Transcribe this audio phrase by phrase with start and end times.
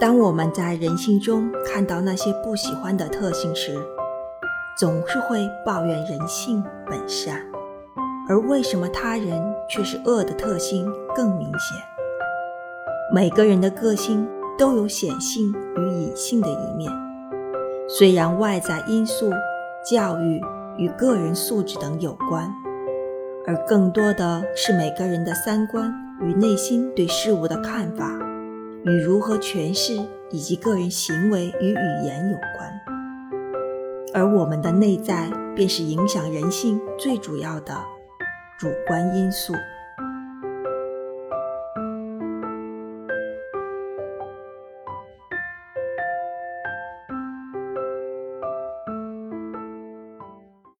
[0.00, 3.76] 当我们在人性中看到那些不喜欢的特性时，
[4.78, 7.44] 总是会抱怨人性本善，
[8.28, 11.82] 而为什么他人却是恶的特性更明显？
[13.12, 16.92] 每个人的个性都有显性与隐性的一面，
[17.88, 19.32] 虽然外在因素、
[19.84, 20.40] 教育
[20.76, 22.48] 与个人素质等有关，
[23.48, 28.27] 而更多的是每个人的三观与内心对事物的看法。
[28.88, 29.94] 与如何诠释
[30.30, 32.80] 以及个人行为与语言有关，
[34.14, 37.76] 而我们的内在便是影响人性最主要的
[38.58, 39.52] 主观因素。